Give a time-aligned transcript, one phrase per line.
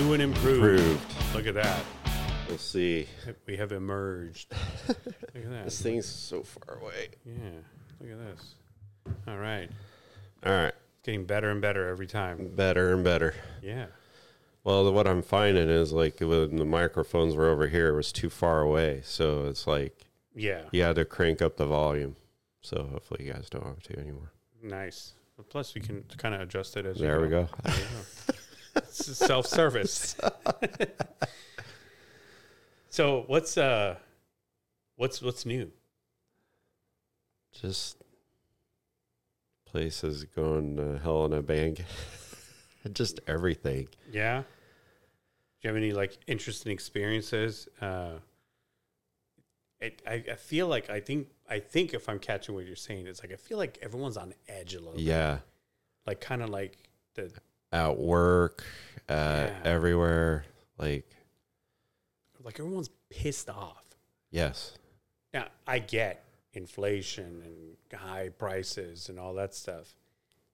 [0.00, 0.80] New and improved.
[0.80, 1.34] Improved.
[1.34, 1.84] Look at that.
[2.48, 3.06] We'll see.
[3.46, 4.50] We have emerged.
[4.88, 4.96] Look
[5.34, 5.64] at that.
[5.64, 7.08] This thing's so far away.
[7.26, 7.34] Yeah.
[8.00, 8.54] Look at this.
[9.28, 9.68] All right.
[10.46, 10.72] All right.
[10.72, 12.50] It's getting better and better every time.
[12.56, 13.34] Better and better.
[13.62, 13.86] Yeah.
[14.64, 18.30] Well, what I'm finding is like when the microphones were over here, it was too
[18.30, 19.02] far away.
[19.04, 20.62] So it's like Yeah.
[20.72, 22.16] you had to crank up the volume.
[22.62, 24.32] So hopefully you guys don't have to anymore.
[24.62, 25.12] Nice.
[25.50, 27.48] Plus, we can kind of adjust it as There we go.
[27.64, 27.80] There you
[28.26, 28.34] go.
[28.76, 30.16] it's self service.
[32.90, 33.96] so what's uh,
[34.96, 35.70] what's what's new?
[37.52, 37.96] Just
[39.66, 41.76] places going to hell in a bang.
[42.92, 43.88] Just everything.
[44.10, 44.42] Yeah.
[44.42, 47.68] Do you have any like interesting experiences?
[47.80, 48.14] Uh,
[49.80, 53.06] it, I, I feel like I think I think if I'm catching what you're saying,
[53.06, 54.94] it's like I feel like everyone's on edge a little.
[54.94, 55.02] bit.
[55.02, 55.38] Yeah.
[56.06, 56.78] Like kind of like
[57.14, 57.30] the
[57.72, 58.64] At work,
[59.08, 59.58] Yeah.
[59.64, 60.44] everywhere.
[60.78, 61.04] Like,
[62.42, 63.84] like everyone's pissed off.
[64.30, 64.72] yes.
[65.32, 67.42] Now I get inflation
[67.92, 69.94] and high prices and all that stuff.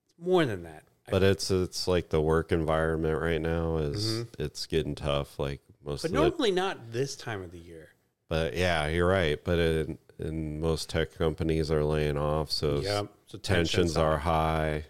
[0.03, 0.83] It's more than that.
[1.07, 4.27] I- But it's it's like the work environment right now is Mhm.
[4.37, 5.39] it's getting tough.
[5.39, 7.89] Like most but of the normally not this time of the year.
[8.27, 9.41] But yeah, you're right.
[9.43, 13.03] But in, in most tech companies are laying off, so Yeah.
[13.27, 14.01] So tensions high.
[14.03, 14.85] are high.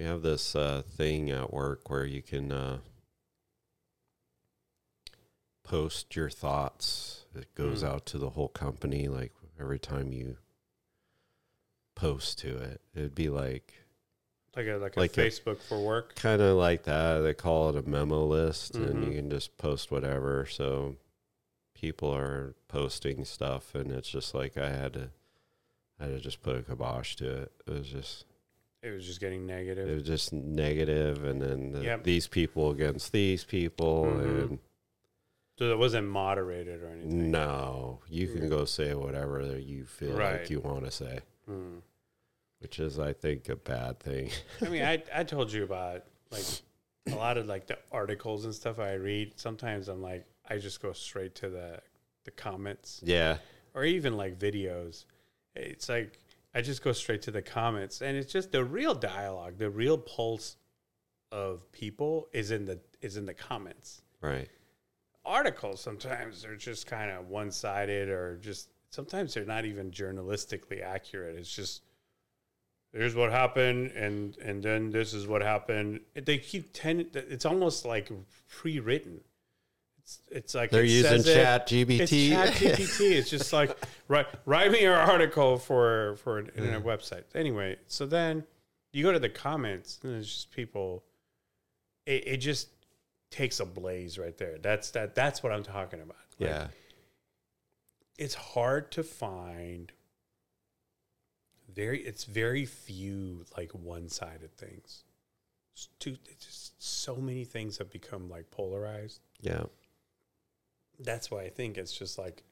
[0.00, 2.78] We have this uh, thing at work where you can uh,
[5.62, 7.26] post your thoughts.
[7.34, 7.86] It goes Mm.
[7.88, 9.08] out to the whole company.
[9.08, 10.38] Like every time you
[11.94, 13.74] post to it, it'd be like
[14.56, 16.14] like a like, like a a- Facebook for work.
[16.14, 17.18] kind of like that.
[17.18, 19.06] They call it a memo list, and Mhm.
[19.06, 20.46] you can just post whatever.
[20.46, 20.96] So
[21.74, 25.10] people are posting stuff, and it's just like I had to,
[25.98, 27.52] I had to just put a kibosh to it.
[27.66, 28.24] It was just,
[28.82, 29.88] It was just getting negative.
[29.88, 32.04] it was just negative, and then the, Yep.
[32.04, 34.58] these people against these people, Mhm.
[35.58, 37.30] So it wasn't moderated or anything.
[37.30, 38.48] no, you can Mm.
[38.48, 40.40] go say whatever you feel Right.
[40.40, 41.80] like you want to say, Hmm.
[42.60, 44.30] which is, I think, a bad thing.
[44.62, 46.46] I mean, I I told you about like
[47.08, 49.38] a lot of like the articles and stuff I read.
[49.38, 51.82] Sometimes I'm like, I just go straight to the
[52.24, 53.38] the comments yeah,
[53.74, 55.04] or even like videos.
[55.54, 56.18] It's like
[56.54, 59.96] I just go straight to the comments, and it's just the real dialogue, the real
[59.98, 60.56] pulse
[61.30, 64.02] of people is in the is in the comments.
[64.20, 64.48] right.
[65.24, 70.82] Articles sometimes are just kind of one sided, or just sometimes they're not even journalistically
[70.82, 71.36] accurate.
[71.36, 71.82] It's just
[72.92, 76.00] here's what happened, and and then this is what happened.
[76.14, 77.06] They keep ten.
[77.14, 78.10] It's almost like
[78.48, 79.20] pre-written.
[80.02, 83.12] It's it's like They're it using Chat it's Chat GPT.
[83.12, 83.76] it's just like
[84.08, 87.24] write write me your article for for an internet website.
[87.34, 88.44] Anyway, so then
[88.92, 91.04] you go to the comments and it's just people.
[92.06, 92.68] It, it just
[93.30, 94.58] takes a blaze right there.
[94.58, 95.14] That's that.
[95.14, 96.16] That's what I'm talking about.
[96.38, 96.66] Like, yeah,
[98.18, 99.92] it's hard to find.
[101.72, 105.04] Very, it's very few like one-sided things.
[105.72, 109.64] It's too, it's just so many things have become like polarized yeah,
[111.02, 112.42] that's why I think it's just like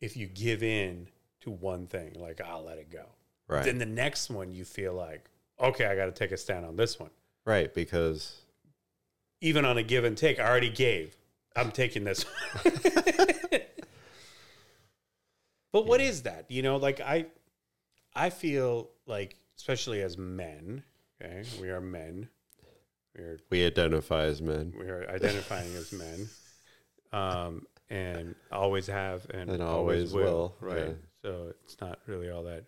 [0.00, 1.08] if you give in
[1.40, 3.04] to one thing, like I'll let it go.
[3.48, 3.64] right.
[3.64, 5.28] Then the next one you feel like,
[5.60, 7.10] okay, I got to take a stand on this one.
[7.44, 8.42] Right, because
[9.40, 11.16] Even on a give and take, I already gave.
[11.56, 12.74] I'm taking this one.
[15.72, 16.46] but what is that?
[16.48, 17.26] You know, like I
[18.14, 20.82] I feel like especially as men,
[21.20, 21.44] okay?
[21.60, 22.28] We are men.
[23.16, 26.28] We are we identify as men we are identifying as men,
[27.12, 30.88] um, and always have and, And always, always will, will, right?
[30.88, 30.94] yeah.
[31.22, 32.64] So it's not really all that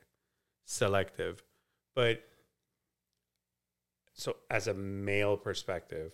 [0.65, 1.43] selective,
[1.95, 2.23] but
[4.15, 6.13] so as a male perspective,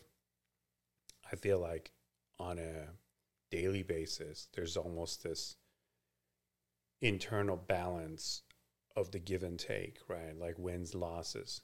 [1.30, 1.92] I feel like
[2.38, 2.88] on a
[3.50, 5.56] daily basis, there's almost this
[7.02, 8.42] internal balance
[8.96, 10.38] of the give and take, right?
[10.38, 11.62] Like wins, losses.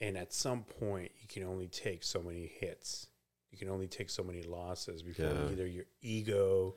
[0.00, 3.08] And at some point, you can only take so many hits.
[3.54, 5.48] You can only take so many losses before Yeah.
[5.52, 6.74] either your ego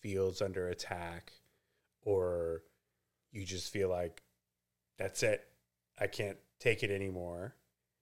[0.00, 1.32] feels under attack
[2.02, 2.62] or
[3.32, 4.22] you just feel like
[4.98, 5.48] that's it.
[5.98, 7.54] I can't take it anymore.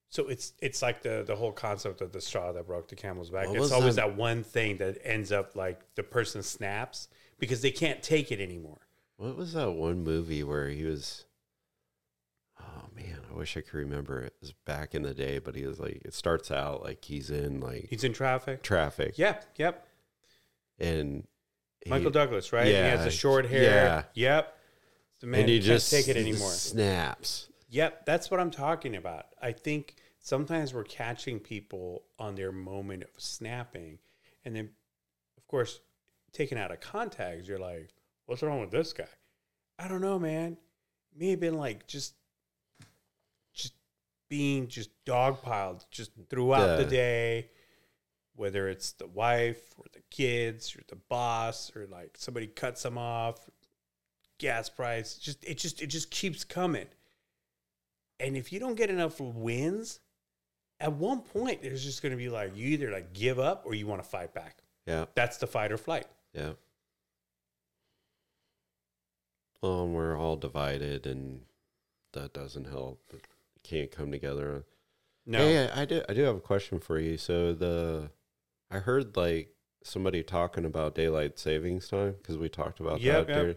[0.08, 3.30] So it's it's like the the whole concept of the straw that broke the camel's
[3.30, 3.46] back.
[3.50, 7.06] What it's always that- that one thing that ends up like the person snaps
[7.38, 8.80] because they can't take it anymore.
[9.16, 11.24] What was that one movie where he was?
[12.60, 14.26] Oh man, I wish I could remember it.
[14.26, 17.30] It was back in the day, but he was like, it starts out like he's
[17.30, 18.62] in like He's in traffic.
[18.62, 19.86] traffic, Yep, yep.
[20.78, 21.26] and
[21.84, 22.66] he- Michael Douglas, right?
[22.66, 23.62] he has yeah, the short hair.
[23.62, 24.02] yeah.
[24.14, 24.54] Yep.
[25.20, 26.50] The man and he just take it anymore.
[26.50, 27.48] snaps.
[27.70, 29.26] Yep, that's what I'm talking about.
[29.42, 33.98] I think sometimes we're catching people on their moment of snapping,
[34.44, 34.70] and then,
[35.36, 35.80] of course,
[36.32, 37.88] taken out of context, you're like,
[38.26, 39.08] "What's wrong with this guy?"
[39.78, 40.56] I don't know, man.
[41.16, 42.14] May have been like just
[44.28, 47.50] being just dogpiled just throughout the day,
[48.36, 52.98] whether it's the wife or the kids or the boss or like somebody cuts them
[52.98, 53.48] off,
[54.38, 55.16] gas price.
[55.16, 56.86] Just it just it just keeps coming.
[58.20, 60.00] And if you don't get enough wins,
[60.80, 63.74] at one point there's just going to be like you either like give up or
[63.74, 64.58] you want to fight back.
[64.86, 65.04] Yeah.
[65.14, 66.06] That's the fight or flight.
[66.32, 66.52] Yeah.
[69.60, 71.40] Well, we're all divided, and
[72.12, 73.00] that doesn't help.
[73.68, 74.64] Can't come together.
[75.26, 76.02] No, Hey, I do.
[76.08, 77.18] I do have a question for you.
[77.18, 78.10] So the,
[78.70, 79.54] I heard like
[79.84, 83.32] somebody talking about daylight savings time because we talked about Yep, that.
[83.32, 83.40] yep.
[83.42, 83.56] during-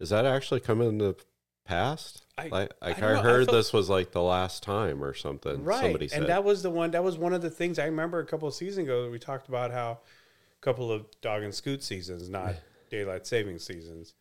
[0.00, 1.16] Is that actually coming to
[1.64, 2.24] past?
[2.36, 3.06] I- like, I I, know.
[3.20, 5.62] I heard felt- this was like the last time or something.
[5.62, 5.80] right.
[5.80, 6.20] Somebody said.
[6.22, 6.90] and that was the one.
[6.90, 9.08] That was one of the things I remember a couple of seasons ago.
[9.08, 12.56] We talked about how a couple of dog and scoot seasons, not
[12.90, 14.14] daylight saving seasons,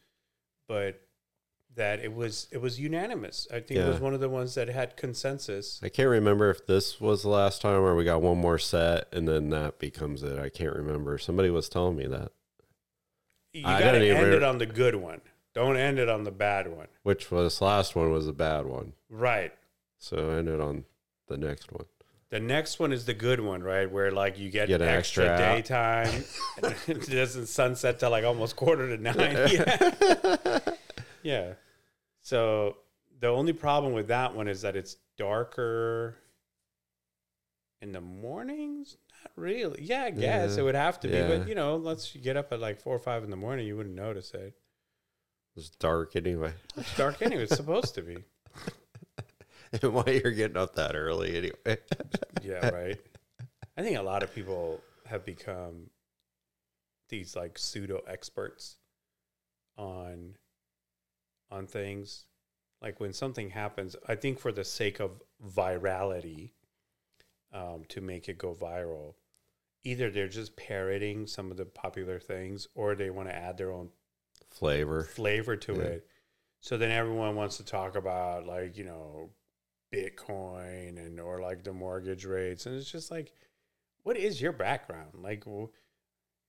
[0.67, 1.01] but
[1.75, 3.47] that it was it was unanimous.
[3.51, 5.79] I think it was one of the ones that had consensus.
[5.83, 9.07] I can't remember if this was the last time or we got one more set
[9.13, 10.39] and then that becomes it.
[10.39, 11.17] I can't remember.
[11.17, 12.31] Somebody was telling me that.
[13.53, 15.21] You I got to end re- it on the good one.
[15.53, 16.87] Don't end it on the bad one.
[17.03, 18.93] Which was last one was a bad one.
[19.09, 19.53] Right.
[19.97, 20.83] So I ended on
[21.27, 21.85] the next one.
[22.29, 23.89] The next one is the good one, right?
[23.89, 26.25] Where like you get, Get extra, extra daytime.
[26.87, 29.15] it doesn't sunset till like almost quarter to nine.
[31.23, 31.53] Yeah.
[31.53, 31.53] yeah.
[32.25, 32.77] So
[33.19, 36.17] the only problem with that one is that it's darker
[37.83, 38.97] in the mornings.
[39.23, 39.83] Not really.
[39.83, 40.61] Yeah, I guess Yeah.
[40.61, 41.21] it would have to be.
[41.21, 43.67] But you know, unless you get up at like four or five in the morning,
[43.67, 44.55] you wouldn't notice it.
[45.55, 46.53] It's dark anyway.
[46.75, 47.43] It's dark anyway.
[47.43, 48.17] It's supposed to be.
[49.83, 51.77] and why you're getting up that early anyway.
[52.41, 52.99] Yeah, right.
[53.77, 55.91] I think a lot of people have become
[57.09, 58.77] these like pseudo experts
[59.77, 60.35] on
[61.51, 62.25] on things.
[62.81, 66.51] Like when something happens, I think for the sake of virality,
[67.53, 69.15] um, to make it go viral,
[69.83, 73.71] either they're just parroting some of the popular things, or they want to add their
[73.71, 73.89] own
[74.49, 75.03] Flavor.
[75.03, 75.81] flavor to Yeah.
[75.81, 76.07] it.
[76.59, 79.29] So then everyone wants to talk about like, you know,
[79.93, 83.31] Bitcoin and or like the mortgage rates and it's just like
[84.03, 85.11] what is your background?
[85.15, 85.69] Like w-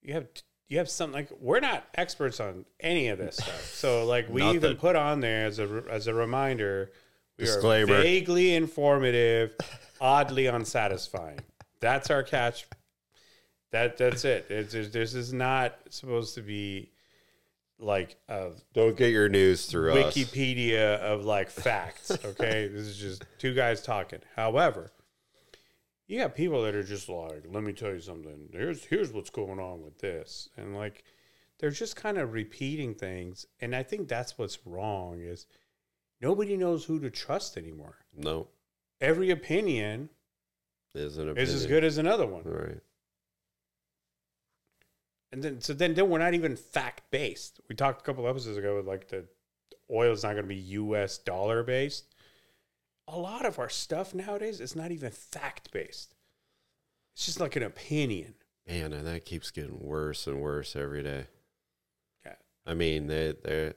[0.03, 0.29] you have
[0.69, 3.65] you have something like we're not experts on any of this stuff.
[3.75, 4.77] So like we even Nothing.
[4.77, 6.91] put on there as a as a reminder
[7.39, 7.95] we Disclaimer.
[7.95, 9.53] are vaguely informative,
[10.01, 11.41] oddly unsatisfying.
[11.81, 12.67] That's our catch.
[13.73, 14.47] That that's it.
[14.49, 16.91] It's, there's- this is not supposed to be
[17.79, 20.15] like a Don't get your news through us.
[20.17, 22.11] Wikipedia of like facts.
[22.25, 24.21] Okay, this is just two guys talking.
[24.35, 24.91] However,
[26.07, 28.49] you got people that are just like, "Let me tell you something.
[28.53, 31.05] Here's here's what's going on with this," and like
[31.59, 33.47] they're just kind of repeating things.
[33.61, 35.47] And I think that's what's wrong is
[36.21, 37.97] nobody knows who to trust anymore.
[38.15, 38.49] No,
[39.01, 40.09] Every opinion
[40.95, 41.49] is an opinion.
[41.49, 42.43] is as good as another one.
[42.45, 42.81] Right.
[45.33, 47.61] And then so then, then we're not even fact based.
[47.69, 49.27] We talked a couple episodes ago with like the
[49.91, 51.19] oil is not going to be U.S.
[51.19, 52.15] dollar based.
[53.09, 56.15] A lot of our stuff nowadays is not even fact based.
[57.15, 58.35] It's just like an opinion.
[58.67, 61.27] Man, and that keeps getting worse and worse every day.
[62.25, 62.35] Yeah.
[62.67, 63.75] I mean, they they're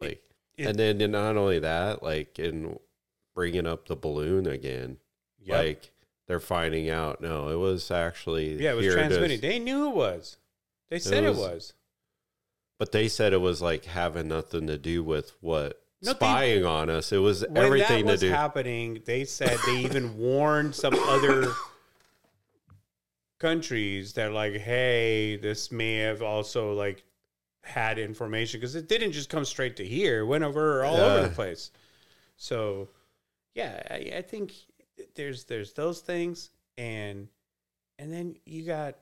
[0.00, 0.22] like,
[0.56, 2.78] it- and then not only that, like in
[3.34, 4.98] bringing up the balloon again,
[5.40, 5.58] Yep.
[5.64, 5.90] like
[6.28, 9.40] they're finding out no, it was actually yeah, it was transmitting.
[9.40, 10.36] They knew it was.
[10.90, 11.38] They said it was.
[11.38, 11.72] was-
[12.78, 16.64] but they said it was like having nothing to do with what No, they- spying
[16.64, 17.12] on us.
[17.12, 18.32] It was When everything that was to do.
[18.32, 21.52] happening, they said they even warned some other
[23.38, 27.04] countries that like, hey, this may have also like
[27.62, 31.28] had information because it didn't just come straight to here; it went over all over
[31.28, 31.70] the place.
[32.36, 32.88] So,
[33.54, 34.52] yeah, I, I think
[35.14, 37.28] there's there's those things, and
[37.98, 38.96] and then you got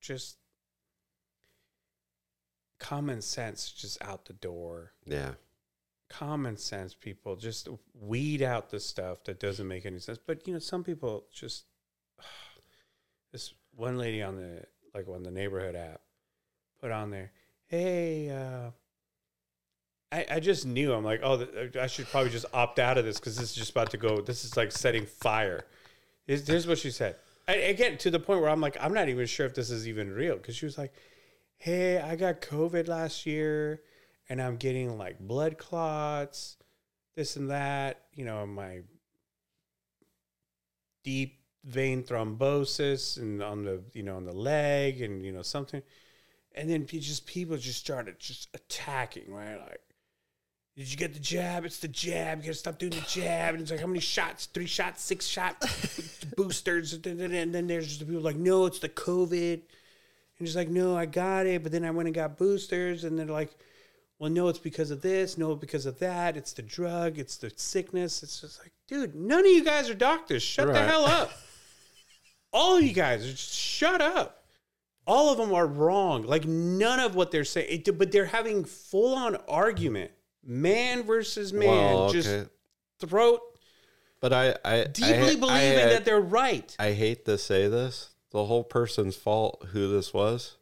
[0.00, 0.36] just
[2.78, 5.32] common sense just out the door yeah,
[6.10, 10.52] common sense people just weed out the stuff that doesn't make any sense but you
[10.52, 11.64] know some people just
[13.32, 14.62] this one lady on the
[14.92, 16.00] like on the neighborhood app
[16.80, 17.30] put on there
[17.68, 18.70] hey uh
[20.12, 21.46] I, I just knew I'm like, oh,
[21.80, 24.20] I should probably just opt out of this because this is just about to go.
[24.20, 25.64] This is like setting fire.
[26.26, 27.14] Here's, here's what she said.
[27.46, 29.86] I, again, to the point where I'm like, I'm not even sure if this is
[29.86, 30.92] even real because she was like,
[31.58, 33.82] hey, I got COVID last year
[34.30, 36.56] and I'm getting like blood clots,
[37.16, 38.04] this and that.
[38.14, 38.82] You know, my
[41.02, 45.82] deep vein thrombosis and on the you know on the leg and you know something.
[46.54, 49.58] And then just people just started just attacking right?
[49.58, 49.80] Like
[50.76, 51.64] did you get the jab?
[51.64, 52.38] It's the jab.
[52.38, 53.54] You gotta stop doing the jab.
[53.54, 54.46] And it's like how many shots?
[54.46, 55.02] Three shots?
[55.02, 56.24] Six shots?
[56.36, 56.94] Boosters?
[56.94, 59.54] And then- there's just the people like no it's the covid.
[59.54, 61.64] And he's like no i got it.
[61.64, 63.50] But then i went and got boosters and they're like
[64.20, 66.36] well, no, it's because of this, no, because of that.
[66.36, 68.22] It's the drug, it's the sickness.
[68.22, 70.42] It's just like, dude, none of you guys are doctors.
[70.42, 71.32] Shut the hell up.
[72.52, 74.44] All of you guys are just shut up.
[75.06, 76.24] All of them are wrong.
[76.24, 80.10] Like none of what they're saying, it, but they're having full on argument,
[80.44, 82.50] man versus man, Well, just okay.
[82.98, 83.40] throat
[84.20, 86.76] But I, I deeply I, believing I, that they're right.
[86.78, 88.10] I hate to say this.
[88.32, 89.64] The whole person's fault.
[89.72, 90.58] Who this was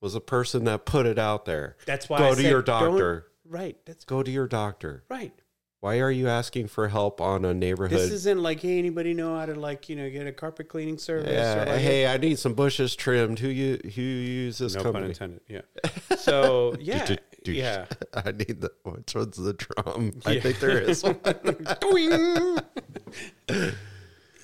[0.00, 1.76] was the person that put it out there.
[1.86, 3.26] That's why Go I to said, your doctor.
[3.44, 3.76] Right.
[3.86, 5.04] That's Go to your doctor.
[5.08, 5.32] right.
[5.80, 7.96] Why are you asking for help on a neighborhood?
[7.96, 10.98] This isn't like, hey, anybody know how to like, you know, get a carpet cleaning
[10.98, 11.30] service?
[11.30, 13.38] yeah, or like, hey, I need some bushes trimmed.
[13.38, 15.40] Who you who use this no pun intended.
[15.46, 15.60] Yeah.
[16.18, 17.14] So yeah,
[17.44, 17.86] yeah.
[18.12, 20.14] I need the which one's the drum?
[20.26, 20.40] I Yeah.
[20.40, 21.20] think there is one.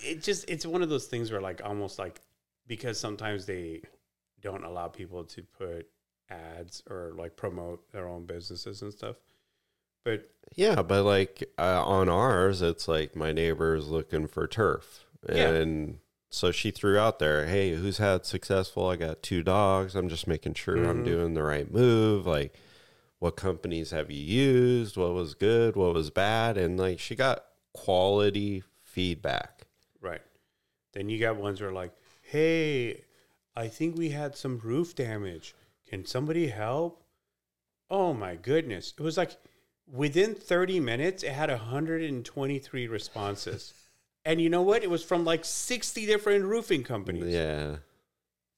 [0.06, 2.20] It just it's one of those things where like almost like
[2.66, 3.82] because sometimes they
[4.44, 5.88] don't allow people to put
[6.30, 9.16] ads or like promote their own businesses and stuff.
[10.04, 15.06] But Yeah, but like uh, on ours, it's like my neighbor is looking for turf,
[15.28, 15.48] Yeah.
[15.48, 15.98] and
[16.30, 18.86] so she threw out there, "Hey, who's had successful?
[18.86, 19.94] I got two dogs.
[19.96, 21.06] I'm just making sure I'm Mhm.
[21.06, 22.26] doing the right move.
[22.26, 22.54] Like,
[23.20, 24.96] what companies have you used?
[24.98, 25.74] What was good?
[25.76, 26.58] What was bad?
[26.58, 29.66] And like, she got quality feedback.
[30.00, 30.20] right.
[30.92, 33.04] Then you got ones where like, hey,
[33.56, 35.54] I think we had some roof damage.
[35.88, 37.04] Can somebody help?
[37.90, 38.94] Oh my goodness.
[38.98, 39.36] It was like
[39.90, 43.74] within 30 minutes, it had 123 responses.
[44.24, 44.82] and you know what?
[44.82, 47.32] It was from like 60 different roofing companies.
[47.32, 47.76] Yeah,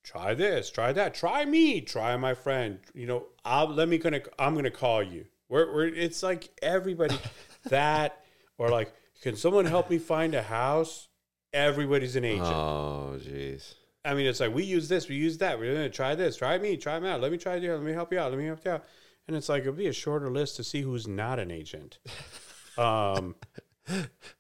[0.03, 2.79] Try this, try that, try me, try my friend.
[2.95, 5.27] You know, I'll let me gonna I'm gonna call you.
[5.49, 7.19] We're, we're it's like everybody
[7.65, 8.25] that
[8.57, 11.09] or like, can someone help me find a house?
[11.53, 12.47] Everybody's an agent.
[12.47, 13.75] Oh, jeez.
[14.07, 15.59] I mean, it's like we use this, we use that.
[15.59, 17.21] We're gonna try this, try me, try me out.
[17.21, 17.73] Let me try you.
[17.73, 18.31] Let me help you out.
[18.31, 18.85] Let me help you out.
[19.27, 21.99] And it's like it'll be a shorter list to see who's not an agent.
[22.79, 23.37] Um,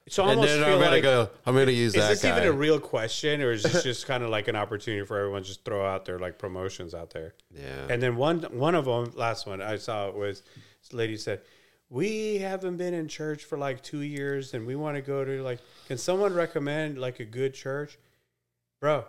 [0.08, 1.30] so I And almost then I'm gonna like, go.
[1.46, 2.36] I'm gonna use is that this guy.
[2.36, 5.40] even a real question, or is this just kind of like an opportunity for everyone
[5.40, 7.34] to just throw out their like promotions out there?
[7.50, 7.86] yeah.
[7.88, 10.42] And then one one of them, last one I saw was
[10.82, 11.40] this lady said,
[11.88, 15.42] "We haven't been in church for like two years, and we want to go to
[15.42, 15.60] like.
[15.86, 17.98] Can someone recommend like a good church,
[18.80, 19.04] bro?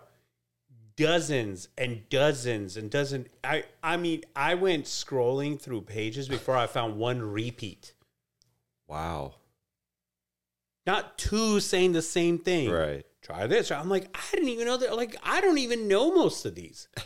[0.98, 3.28] Dozens and dozens and dozens.
[3.44, 7.94] I I mean, I went scrolling through pages before I found one repeat.
[8.86, 9.34] wow.
[10.86, 12.70] Not two saying the same thing.
[12.70, 13.04] Right.
[13.20, 13.70] Try this.
[13.70, 14.96] I'm like, I didn't even know that.
[14.96, 16.88] Like, I don't even know most of these.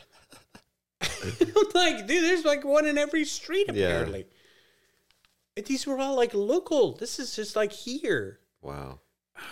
[1.74, 3.86] Like, dude, there's like one in every street Yeah.
[3.88, 4.26] apparently.
[5.56, 6.92] And these were all like local.
[6.92, 8.38] This is just like here.
[8.60, 9.00] Wow.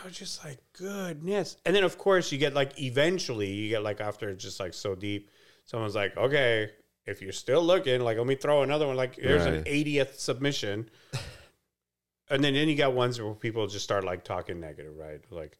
[0.02, 1.56] I was just like, goodness.
[1.64, 4.75] And then of course you get like eventually you get like after it's just like
[4.75, 5.30] so deep,
[5.64, 6.70] someone's like, okay,
[7.06, 8.97] if you're still looking, like let me throw another one.
[8.97, 10.90] Like here's an 80th submission.
[12.30, 15.20] and then then you got ones where people just start like talking negative, right?
[15.30, 15.59] Like,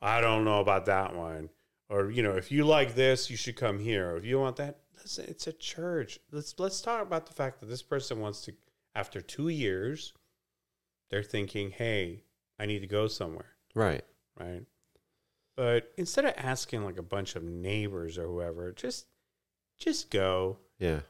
[0.00, 1.50] I don't know about that one.
[1.90, 4.12] Or, you know, if you like this, you should come here.
[4.12, 6.18] Or if you want that, listen, it's a church.
[6.32, 8.52] Let's let's talk about the fact that this person wants to
[8.94, 10.12] after two years,
[11.10, 12.22] they're thinking, hey,
[12.58, 14.04] I need to go somewhere Right.
[14.38, 14.62] right?
[15.56, 19.06] But instead of asking like a bunch of neighbors or whoever, just
[19.78, 21.00] just go Yeah.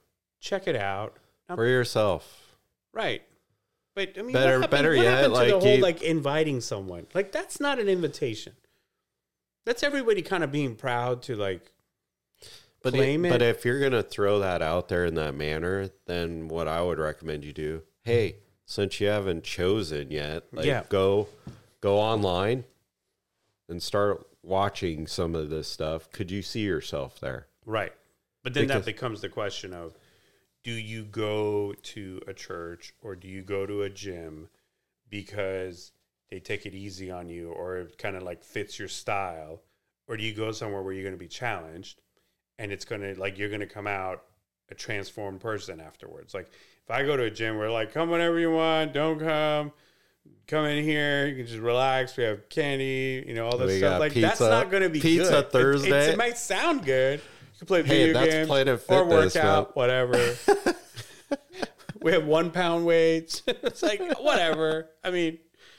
[0.41, 1.19] check it out,
[1.49, 2.57] Now- For yourself.
[2.93, 3.23] right?
[3.95, 7.07] But I mean, Better- happened, better yet, like, the whole you- like inviting someone?
[7.15, 8.55] Like that's not an invitation.
[9.67, 11.73] That's everybody kind of being proud to like.
[12.83, 13.31] But claim it, it.
[13.33, 16.99] but if you're gonna throw that out there in that manner, then what I would
[16.99, 20.85] recommend you do, hey, since you haven't chosen yet, like Yeah.
[20.91, 21.29] go
[21.85, 22.65] go online
[23.69, 26.11] and start watching some of this stuff.
[26.13, 27.47] Could you see yourself there?
[27.67, 27.93] Right.
[28.43, 29.95] But then Because- that becomes the question of
[30.63, 34.49] do you go to a church or do you go to a gym
[35.11, 35.93] because
[36.31, 39.61] they take it easy on you or it kind of like fits your style?
[40.09, 42.01] Or do you go somewhere where you're going to be challenged
[42.59, 44.25] and it's going to like you're going to come out
[44.71, 46.33] a transformed person afterwards?
[46.33, 46.51] Like
[46.83, 49.73] if I go to a gym where like come whenever you want, don't come.
[50.47, 51.27] Come in here.
[51.27, 52.17] You can just relax.
[52.17, 53.25] We have candy.
[53.27, 54.01] You know all this We stuff.
[54.01, 55.51] Like that's not going to be pizza good.
[55.51, 56.13] Thursday.
[56.13, 57.21] it might sound good.
[57.21, 59.67] You can play Hey, video games Planet or work Fitness, man.
[59.75, 60.35] whatever.
[62.03, 63.43] we have one pound weights.
[63.47, 64.91] it's like whatever.
[65.03, 65.39] I mean,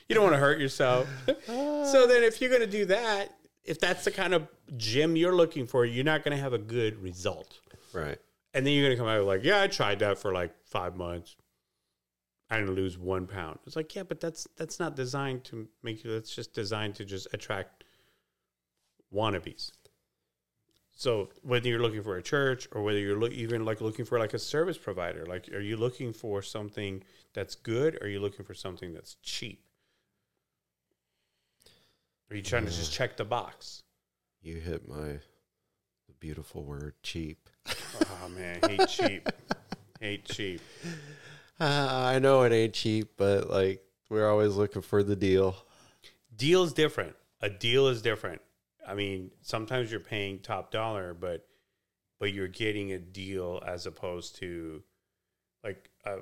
[0.10, 1.08] you don't want to hurt yourself.
[1.46, 4.48] so then, if you're going to do that, if that's the kind of
[4.78, 7.60] gym you're looking for, you're not going to have a good result.
[7.94, 8.18] Right.
[8.54, 10.96] And then you're going to come out like, yeah, I tried that for like five
[10.96, 11.36] months.
[12.50, 13.60] I didn't lose one pound.
[13.66, 16.12] It's like, yeah, but that's that's not designed to make you.
[16.12, 17.84] That's just designed to just attract
[19.14, 19.72] wannabes.
[20.98, 24.18] So whether you're looking for a church or whether you're look, even like looking for
[24.18, 28.20] like a service provider, like are you looking for something that's good or are you
[28.20, 29.62] looking for something that's cheap?
[32.30, 33.84] Are you trying to just check the box?
[34.42, 35.20] You hit my
[36.20, 37.50] beautiful word, cheap.
[37.68, 39.30] Oh man, hate cheap.
[40.00, 40.62] hate cheap.
[41.60, 45.56] Uh, I know it ain't cheap, but like we're always looking for the deal.
[46.36, 47.16] Deal's different.
[47.42, 48.42] A deal is different.
[48.88, 51.48] I mean, sometimes you're paying top dollar, but
[52.20, 54.84] but you're getting a deal as opposed to
[55.64, 56.18] like uh,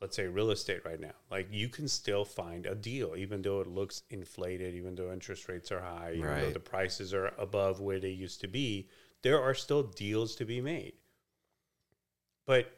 [0.00, 1.14] let's say real estate right now.
[1.30, 5.48] Like you can still find a deal, even though it looks inflated, even though interest
[5.48, 8.88] rates are high, even though the prices are above where they used to be.
[9.22, 10.92] There are still deals to be made.
[12.46, 12.77] But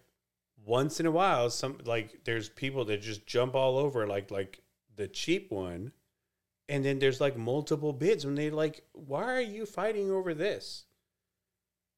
[0.64, 4.60] once in a while, some like there's people that just jump all over like like
[4.96, 5.92] the cheap one,
[6.68, 10.84] and then there's like multiple bids when they like, why are you fighting over this?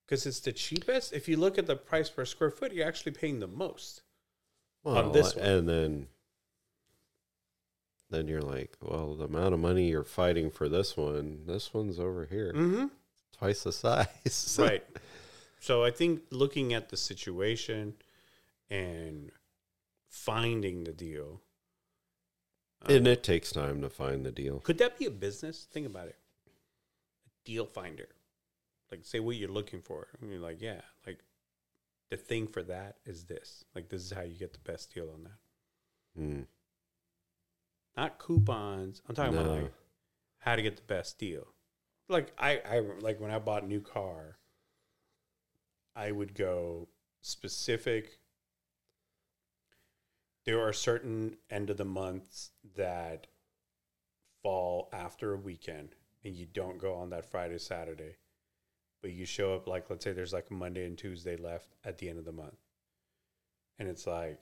[0.06, 1.12] Because it's the cheapest.
[1.12, 4.02] If you look at the price per square foot, you're actually paying the most.
[4.84, 5.44] Well, this one.
[5.44, 6.06] and then
[8.10, 11.98] then you're like, well, the amount of money you're fighting for this one, this one's
[11.98, 12.86] over here, Mm-hmm.
[13.38, 14.56] twice the size.
[14.60, 14.84] right.
[15.60, 17.94] So I think looking at the situation
[18.72, 19.30] and
[20.08, 21.42] finding the deal.
[22.86, 24.60] um, and it takes time to find the deal.
[24.60, 25.68] could that be a business?
[25.70, 26.16] Think about it.
[27.26, 28.08] A deal finder.
[28.90, 30.08] Like say what you're looking for.
[30.20, 31.18] And you're like, yeah, like
[32.10, 33.64] the thing for that is this.
[33.74, 36.20] Like this is how you get the best deal on that.
[36.20, 36.40] Hmm.
[37.96, 39.02] Not coupons.
[39.06, 39.72] I'm talking about like
[40.38, 41.46] how to get the best deal.
[42.08, 44.38] Like I, I like when I bought a new car,
[45.94, 46.88] I would go
[47.20, 48.18] specific.
[50.44, 53.28] There are certain end of the months that
[54.42, 58.16] fall after a weekend, and you don't go on that Friday, Saturday,
[59.00, 62.08] but you show up like let's say there's like Monday and Tuesday left at the
[62.08, 62.58] end of the month,
[63.78, 64.40] and it's like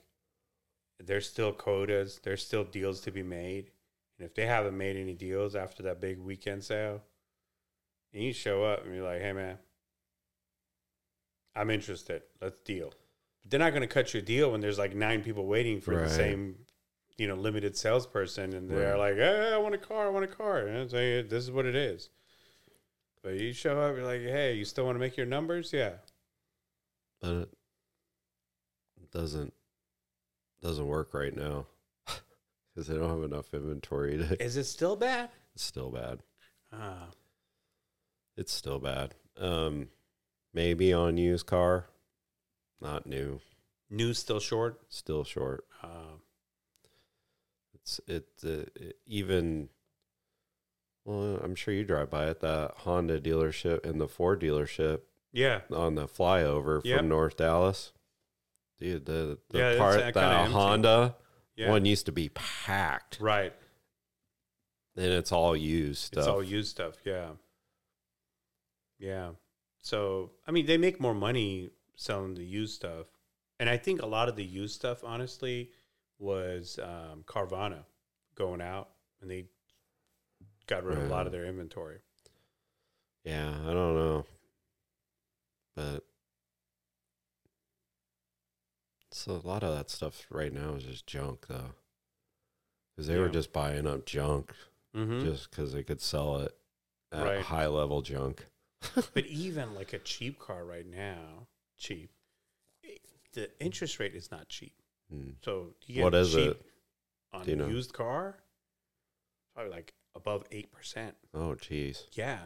[0.99, 3.71] there's still quotas, there's still deals to be made.
[4.17, 7.01] And if they haven't made any deals after that big weekend sale,
[8.13, 9.57] and you show up and you're like, hey man,
[11.55, 12.23] I'm interested.
[12.39, 12.93] Let's deal.
[13.45, 15.95] They're not going to cut you a deal when there's like nine people waiting for
[15.95, 16.03] Right.
[16.07, 16.55] the same,
[17.17, 19.09] you know, limited salesperson, and they're Right.
[19.11, 21.51] like, hey, I want a car, I want a car, and it's like, this is
[21.51, 22.09] what it is.
[23.23, 25.71] But you show up, you're like, hey, you still want to make your numbers?
[25.73, 25.93] Yeah.
[27.19, 27.49] But
[28.99, 29.53] it doesn't
[30.61, 31.65] doesn't work right now
[32.75, 34.17] because they don't have enough inventory.
[34.17, 35.29] To, Is it still bad?
[35.55, 36.19] it's still bad.
[36.71, 37.09] Ah,
[38.37, 39.15] It's still bad.
[39.37, 39.89] Um,
[40.53, 41.87] maybe on used car,
[42.81, 43.39] not new.
[43.89, 44.79] news still short.
[44.89, 45.65] Still short.
[45.83, 46.17] Uh,
[47.73, 49.69] It's it, uh, it even.
[51.03, 52.41] Well, I'm sure you drive by it.
[52.41, 55.61] that Honda dealership and the Ford dealership yeah.
[55.71, 56.99] on the flyover Yep.
[56.99, 57.91] from North Dallas.
[58.79, 60.45] Dude, the the Yeah, part that kinda.
[60.51, 61.15] Honda
[61.55, 61.69] Yeah.
[61.71, 63.53] one used to be packed, Right.
[64.95, 66.19] and it's all used stuff.
[66.19, 66.95] It's all used stuff.
[67.03, 67.33] Yeah.
[68.99, 69.31] Yeah.
[69.81, 73.07] So, I mean, they make more money selling the used stuff.
[73.59, 75.69] And I think a lot of the used stuff, honestly,
[76.19, 77.83] was um, Carvana
[78.35, 78.89] going out
[79.21, 79.45] and they
[80.67, 81.99] got rid of a lot of their inventory.
[83.23, 84.25] Yeah, I don't know,
[85.75, 86.03] but
[89.11, 91.75] so a lot of that stuff right now is just junk, though,
[92.95, 94.53] because they were just buying up junk
[94.95, 95.23] Mm-hmm.
[95.23, 96.57] just because they could sell it
[97.11, 97.39] at Right.
[97.41, 98.45] high level junk.
[99.13, 101.47] but even like a cheap car right now,
[101.81, 102.11] cheap,
[103.33, 104.73] the interest rate is not cheap.
[105.11, 105.31] Hmm.
[105.43, 106.61] So you get What is cheap it?
[107.33, 107.67] on Do you know?
[107.67, 108.37] used car?
[109.53, 111.11] Probably like above 8%.
[111.33, 112.03] Oh, jeez.
[112.13, 112.39] Yeah.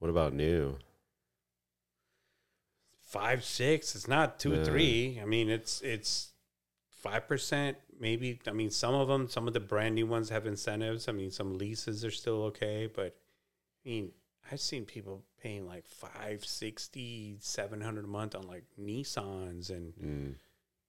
[0.00, 0.78] What about new?
[3.00, 6.32] five six it's not two three i mean it's it's
[6.90, 10.44] five percent maybe i mean some of them some of the brand new ones have
[10.44, 13.14] incentives i mean some leases are still okay but
[13.84, 14.10] i mean
[14.50, 20.30] i've seen people paying like 560 700 a month on like nissans and Hmm.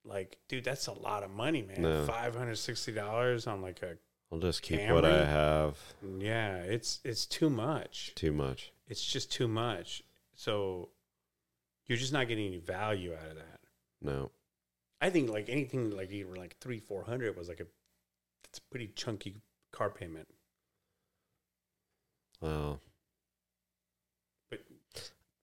[0.09, 2.05] like dude that's a lot of money man No.
[2.07, 3.97] $560 on like a
[4.31, 5.77] I'll just keep what I have.
[6.19, 8.71] yeah it's it's too much Too much.
[8.87, 10.89] it's just too much so
[11.85, 13.59] you're just not getting any value out of that
[14.01, 14.31] No.
[14.99, 17.67] I think like anything like even like three four hundred was like a
[18.45, 19.35] it's a pretty chunky
[19.71, 20.27] car payment.
[22.41, 22.79] Well,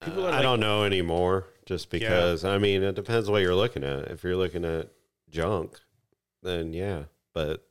[0.04, 1.46] People I like- don't know anymore.
[1.66, 1.98] Just Yeah.
[2.00, 4.08] because I mean, it depends what you're looking at.
[4.10, 4.90] If you're looking at
[5.30, 5.80] junk,
[6.42, 7.04] then yeah.
[7.32, 7.66] But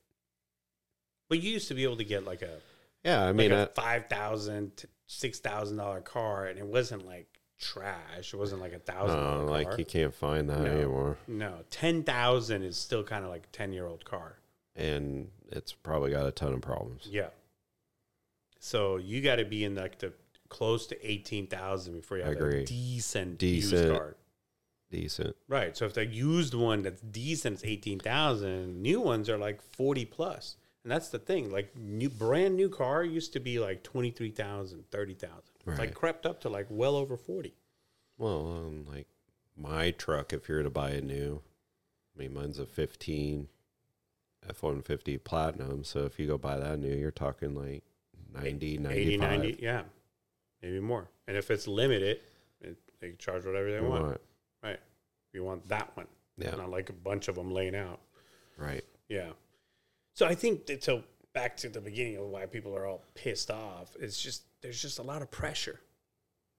[1.30, 2.60] But you used to be able to get like a
[3.04, 6.66] yeah, I like mean, a I, five thousand to six thousand dollar car, and it
[6.66, 7.28] wasn't like
[7.60, 8.34] trash.
[8.34, 9.78] It wasn't like a thousand uh, like car.
[9.78, 10.66] you can't find that No.
[10.66, 14.38] anymore, no, ten thousand is still kind of like a ten year old car.
[14.76, 17.08] and it's probably got a ton of problems.
[17.12, 17.30] Yeah.
[18.60, 20.14] So you got to be in like the
[20.54, 23.82] close to eighteen thousand before you have a decent, Decent.
[23.82, 24.16] used car.
[24.92, 25.76] Decent, Right.
[25.76, 30.06] So if the used one that's decent is eighteen thousand, new ones are like forty
[30.06, 30.56] plus.
[30.84, 31.52] And that's the thing.
[31.52, 35.40] Like new brand new car used to be like 23,000, 30,000.
[35.66, 37.54] It's like crept up to like well over 40.
[38.18, 39.08] Well, um, like
[39.56, 41.42] my truck, if you're to buy a new,
[42.16, 43.48] I mean, mine's a 15
[44.50, 45.84] F 150 Platinum.
[45.86, 47.84] So if you go buy that new, you're talking like
[48.34, 49.20] 90, 95.
[49.20, 49.84] 90, yeah.
[50.64, 51.10] Maybe more.
[51.28, 52.22] And if it's limited,
[52.62, 54.04] it, they can charge whatever they want.
[54.06, 54.22] want-
[54.64, 54.80] Right.
[55.34, 56.08] You want that one.
[56.38, 58.00] Yeah, Not like a bunch of them laying out.
[58.58, 58.84] right.
[59.10, 59.34] Yeah.
[60.16, 63.52] So I think that so back to the beginning of why people are all pissed
[63.52, 63.96] off.
[64.00, 65.80] It's just there's just a lot of pressure.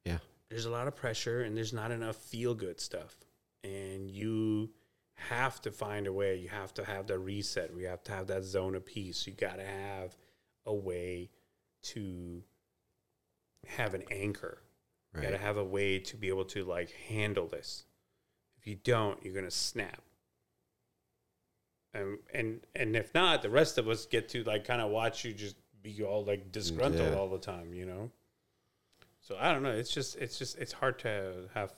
[0.05, 0.19] Yeah.
[0.51, 3.17] There's a lot of pressure and there's not enough feel good stuff.
[3.65, 4.71] And you
[5.15, 6.37] have to find a way.
[6.37, 7.75] You have to have the reset.
[7.75, 9.27] We have to have that zone of peace.
[9.27, 10.17] You got to have
[10.67, 11.31] a way
[11.85, 12.43] to
[13.69, 14.59] have an anchor.
[15.15, 17.85] You got to have a way to be able to like handle this.
[18.59, 20.03] If you don't, you're gonna snap.
[21.93, 25.25] And and and if not, the rest of us get to like kind of watch
[25.25, 27.17] you just be all like disgruntled Yeah.
[27.19, 28.11] all the time, you know.
[29.21, 29.71] So I don't know.
[29.71, 31.73] It's just it's just it's hard to have.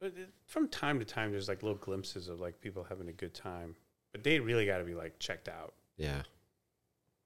[0.00, 0.12] But
[0.44, 3.74] from time to time, there's like little glimpses of like people having a good time,
[4.12, 5.72] but they really got to be like checked out.
[5.96, 6.22] Yeah.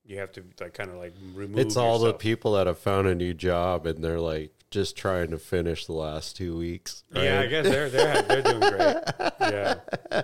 [0.04, 1.58] You have to like kind of like remove.
[1.58, 5.30] It's all the people that have found a new job and they're like just trying
[5.30, 7.04] to finish the last two weeks.
[7.12, 8.96] Yeah, I guess they're they're they're doing great.
[9.40, 10.22] Yeah.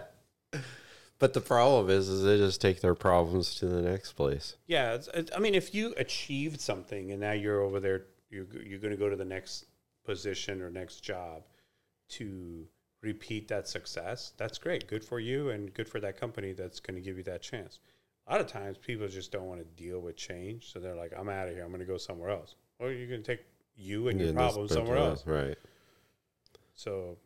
[1.19, 4.57] But the problem is, is they just take their problems to the next place.
[4.67, 8.47] Yeah, it's, it, I mean, if you achieved something and now you're over there, you're
[8.62, 9.65] you're going to go to the next
[10.05, 11.43] position or next job
[12.11, 12.67] to
[13.03, 14.33] repeat that success.
[14.37, 14.89] That's great.
[14.89, 17.81] Good for you and good for that company that's going to give you that chance.
[18.27, 21.12] A lot of times, people just don't want to deal with change, so they're like,
[21.17, 21.62] "I'm out of here.
[21.62, 23.45] I'm going to go somewhere else." Or you're going to take
[23.77, 25.27] you and your And this- problem somewhere else.
[25.27, 25.57] Right.
[26.75, 27.19] So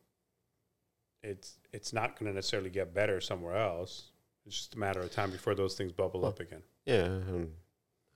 [1.23, 4.11] it's it's not going to necessarily get better somewhere else.
[4.47, 6.63] It's just a matter of time before those things bubble up again.
[6.87, 7.05] Yeah.
[7.05, 7.55] And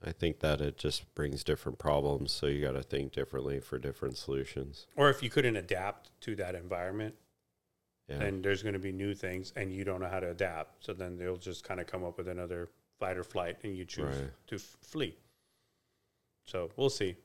[0.02, 2.32] I think that it just brings different problems.
[2.32, 4.86] So you got to think differently for different solutions.
[4.96, 7.14] or if you couldn't adapt to that environment,
[8.08, 8.18] Yeah.
[8.18, 10.84] then there's going to be new things and you don't know how to adapt.
[10.84, 12.68] So then they'll just kind of come up with another
[13.00, 14.30] fight or flight and you choose Right.
[14.48, 15.16] to f- flee.
[16.44, 17.16] So we'll see.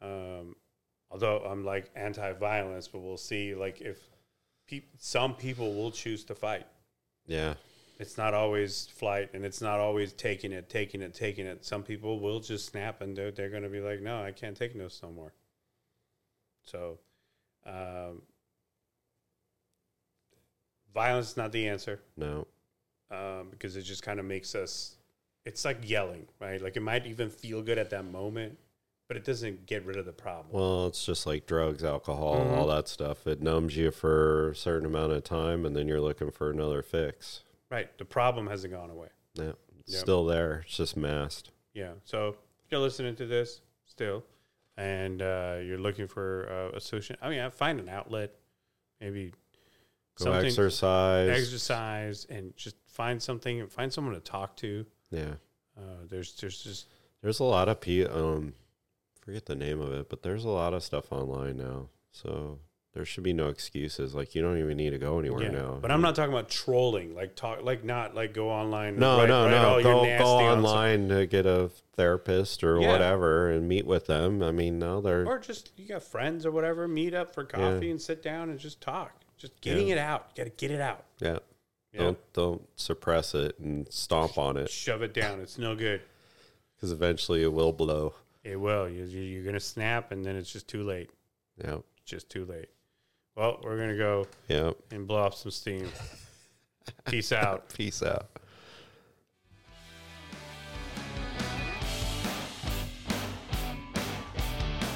[0.00, 0.56] Um,
[1.10, 3.98] although I'm like anti violence, but we'll see like if
[4.66, 6.66] peop some people will choose to fight.
[7.26, 7.54] yeah.
[7.98, 11.64] It's not always flight and it's not always taking it, taking it, taking it.
[11.64, 14.56] Some people will just snap and they're, they're going to be like, no, I can't
[14.56, 15.32] take this no more.
[16.64, 16.98] So,
[17.64, 18.22] um,
[20.94, 22.46] violence is not the answer No.
[23.10, 24.96] um, because it just kind of makes us,
[25.44, 26.60] it's like yelling, right?
[26.62, 28.58] Like it might even feel good at that moment,
[29.08, 30.46] but it doesn't get rid of the problem.
[30.50, 32.56] Well, it's just like drugs, alcohol, Mhm.
[32.56, 33.26] all that stuff.
[33.26, 36.82] It numbs you for a certain amount of time and then you're looking for another
[36.82, 37.42] fix.
[37.70, 37.96] right.
[37.96, 39.08] The problem hasn't gone away.
[39.34, 39.52] Yeah.
[39.80, 40.00] It's Yep.
[40.02, 40.62] still there.
[40.66, 41.50] It's just masked.
[41.72, 41.94] Yeah.
[42.04, 42.36] So if
[42.70, 44.24] you're listening to this still,
[44.76, 48.34] and uh, you're looking for uh, a solution, I mean, I find an outlet,
[49.00, 49.32] maybe
[50.18, 51.28] Go something exercise.
[51.30, 54.86] exercise, and just find something and find someone to talk to.
[55.10, 55.34] yeah.
[55.76, 56.86] Uh, there's there's just
[57.22, 58.52] There's a lot of pe um
[59.24, 61.88] forget the name of it, but there's a lot of stuff online now.
[62.10, 62.58] So
[62.92, 64.14] there should be no excuses.
[64.14, 65.50] Like you don't even need to go anywhere yeah.
[65.50, 65.78] now.
[65.80, 68.98] But I'm not talking about trolling, like talk, like not like go online.
[68.98, 69.82] No, write- no, write no.
[69.82, 72.88] Go go on online to get a therapist or Yeah.
[72.92, 74.42] whatever and meet with them.
[74.42, 77.90] I mean, no, they're or just you got friends or whatever, meet up for coffee
[77.90, 79.21] and sit down and just talk.
[79.42, 79.94] Just getting Yeah.
[79.96, 80.26] it out.
[80.36, 81.04] You got to get it out.
[81.20, 81.38] yeah.
[81.92, 82.00] Yeah.
[82.00, 85.40] Don't don't suppress it and stomp on it Shove it down.
[85.40, 86.00] It's no good.
[86.76, 88.14] because eventually it will blow.
[88.44, 88.88] It will.
[88.88, 91.10] You, you- you're gonna snap, and then it's just too late.
[91.62, 91.78] Yeah.
[91.98, 92.70] It's just too late.
[93.36, 94.70] Well, we're gonna go Yeah.
[94.90, 95.86] and blow off some steam.
[97.06, 97.68] Peace out.
[97.74, 98.28] Peace out.